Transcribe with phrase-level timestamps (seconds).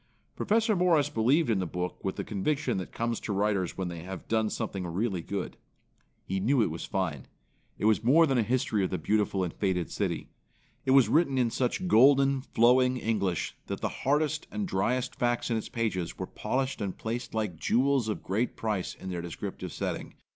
[0.35, 4.01] Professor Morris believed in the book with the conviction that comes to writers when they
[4.01, 5.57] have done something really good.
[6.25, 7.27] He knew it was fine.
[7.77, 10.27] It was more than a history of the beautiful and fated city.
[10.87, 15.57] It was written in such golden, flowing English that the hardest and driest facts in
[15.57, 20.15] its pages were polished and placed like jewels of great price in their descriptive setting.